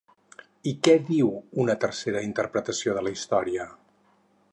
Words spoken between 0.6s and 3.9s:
I què diu una tercera interpretació de la història?